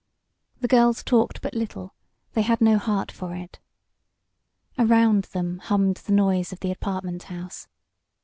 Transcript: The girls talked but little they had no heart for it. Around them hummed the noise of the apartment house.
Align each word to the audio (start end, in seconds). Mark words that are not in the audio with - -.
The 0.61 0.67
girls 0.67 1.03
talked 1.03 1.43
but 1.43 1.53
little 1.53 1.93
they 2.33 2.41
had 2.41 2.59
no 2.59 2.79
heart 2.79 3.11
for 3.11 3.35
it. 3.35 3.59
Around 4.79 5.25
them 5.25 5.59
hummed 5.59 5.97
the 5.97 6.13
noise 6.13 6.51
of 6.51 6.61
the 6.61 6.71
apartment 6.71 7.21
house. 7.29 7.67